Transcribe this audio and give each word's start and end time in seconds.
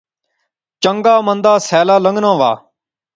چنگا 0.83 1.15
مندا 1.25 1.53
سیلا 1.67 1.95
لنگنا 2.03 2.31
وہا 2.39 2.51